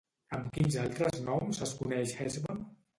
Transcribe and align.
Amb 0.37 0.47
quins 0.55 0.77
altres 0.85 1.21
noms 1.29 1.63
es 1.69 1.77
coneix 1.85 2.19
Hesbon? 2.25 2.71